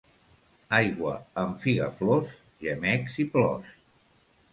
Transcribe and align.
Aigua 0.77 1.11
amb 1.41 1.59
figaflors, 1.65 2.31
gemecs 2.65 3.19
i 3.25 3.27
plors. 3.37 3.77